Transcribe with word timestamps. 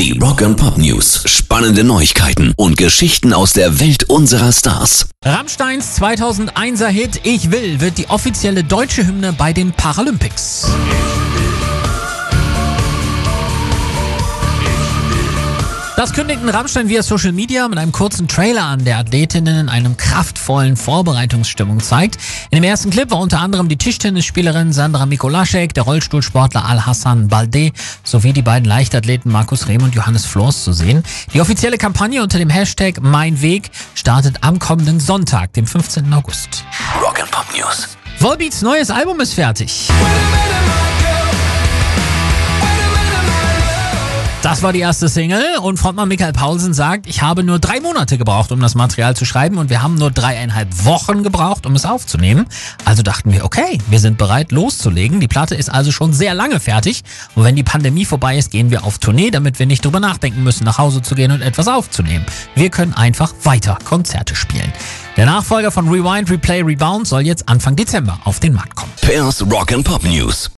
Die 0.00 0.18
Rock 0.18 0.40
and 0.40 0.56
Pop 0.56 0.78
News. 0.78 1.24
Spannende 1.26 1.84
Neuigkeiten 1.84 2.54
und 2.56 2.78
Geschichten 2.78 3.34
aus 3.34 3.52
der 3.52 3.80
Welt 3.80 4.04
unserer 4.04 4.50
Stars. 4.50 5.10
Rammsteins 5.22 6.00
2001er 6.00 6.86
Hit 6.86 7.20
Ich 7.24 7.50
will 7.50 7.82
wird 7.82 7.98
die 7.98 8.08
offizielle 8.08 8.64
deutsche 8.64 9.06
Hymne 9.06 9.34
bei 9.34 9.52
den 9.52 9.72
Paralympics. 9.72 10.68
Das 16.00 16.14
kündigten 16.14 16.48
Rammstein 16.48 16.88
via 16.88 17.02
Social 17.02 17.32
Media 17.32 17.68
mit 17.68 17.78
einem 17.78 17.92
kurzen 17.92 18.26
Trailer 18.26 18.64
an, 18.64 18.86
der 18.86 18.96
Athletinnen 18.96 19.58
in 19.58 19.68
einem 19.68 19.98
kraftvollen 19.98 20.78
Vorbereitungsstimmung 20.78 21.80
zeigt. 21.80 22.16
In 22.50 22.56
dem 22.56 22.64
ersten 22.64 22.88
Clip 22.88 23.10
war 23.10 23.18
unter 23.18 23.40
anderem 23.40 23.68
die 23.68 23.76
Tischtennisspielerin 23.76 24.72
Sandra 24.72 25.04
Mikolaschek, 25.04 25.74
der 25.74 25.82
Rollstuhlsportler 25.82 26.64
Al-Hassan 26.64 27.28
Balde 27.28 27.72
sowie 28.02 28.32
die 28.32 28.40
beiden 28.40 28.66
Leichtathleten 28.66 29.30
Markus 29.30 29.68
Rehm 29.68 29.82
und 29.82 29.94
Johannes 29.94 30.24
Flors 30.24 30.64
zu 30.64 30.72
sehen. 30.72 31.02
Die 31.34 31.40
offizielle 31.42 31.76
Kampagne 31.76 32.22
unter 32.22 32.38
dem 32.38 32.48
Hashtag 32.48 33.02
Mein 33.02 33.42
Weg 33.42 33.70
startet 33.94 34.36
am 34.40 34.58
kommenden 34.58 35.00
Sonntag, 35.00 35.52
dem 35.52 35.66
15. 35.66 36.10
August. 36.14 36.64
Rock 37.02 37.20
and 37.20 37.30
Pop 37.30 37.44
News. 37.54 37.88
Volbeats 38.18 38.62
neues 38.62 38.90
Album 38.90 39.20
ist 39.20 39.34
fertig. 39.34 39.90
Das 44.50 44.64
war 44.64 44.72
die 44.72 44.80
erste 44.80 45.08
Single 45.08 45.58
und 45.62 45.76
Frontmann 45.76 46.08
Michael 46.08 46.32
Paulsen 46.32 46.74
sagt, 46.74 47.06
ich 47.06 47.22
habe 47.22 47.44
nur 47.44 47.60
drei 47.60 47.78
Monate 47.78 48.18
gebraucht, 48.18 48.50
um 48.50 48.58
das 48.58 48.74
Material 48.74 49.14
zu 49.14 49.24
schreiben 49.24 49.58
und 49.58 49.70
wir 49.70 49.80
haben 49.80 49.94
nur 49.94 50.10
dreieinhalb 50.10 50.84
Wochen 50.84 51.22
gebraucht, 51.22 51.66
um 51.66 51.76
es 51.76 51.84
aufzunehmen. 51.84 52.46
Also 52.84 53.04
dachten 53.04 53.32
wir, 53.32 53.44
okay, 53.44 53.78
wir 53.88 54.00
sind 54.00 54.18
bereit 54.18 54.50
loszulegen. 54.50 55.20
Die 55.20 55.28
Platte 55.28 55.54
ist 55.54 55.70
also 55.70 55.92
schon 55.92 56.12
sehr 56.12 56.34
lange 56.34 56.58
fertig 56.58 57.04
und 57.36 57.44
wenn 57.44 57.54
die 57.54 57.62
Pandemie 57.62 58.04
vorbei 58.04 58.38
ist, 58.38 58.50
gehen 58.50 58.72
wir 58.72 58.82
auf 58.82 58.98
Tournee, 58.98 59.30
damit 59.30 59.60
wir 59.60 59.66
nicht 59.66 59.84
drüber 59.84 60.00
nachdenken 60.00 60.42
müssen, 60.42 60.64
nach 60.64 60.78
Hause 60.78 61.00
zu 61.00 61.14
gehen 61.14 61.30
und 61.30 61.42
etwas 61.42 61.68
aufzunehmen. 61.68 62.26
Wir 62.56 62.70
können 62.70 62.92
einfach 62.92 63.32
weiter 63.44 63.78
Konzerte 63.84 64.34
spielen. 64.34 64.72
Der 65.16 65.26
Nachfolger 65.26 65.70
von 65.70 65.88
Rewind, 65.88 66.28
Replay, 66.28 66.62
Rebound 66.62 67.06
soll 67.06 67.20
jetzt 67.20 67.48
Anfang 67.48 67.76
Dezember 67.76 68.18
auf 68.24 68.40
den 68.40 68.54
Markt 68.54 68.74
kommen. 68.74 68.90
Pairs 69.00 69.48
Rock 69.48 69.72
and 69.72 69.84
Pop 69.84 70.02
News. 70.02 70.50